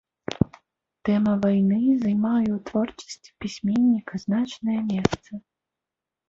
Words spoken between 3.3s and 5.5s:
пісьменніка значнае месца.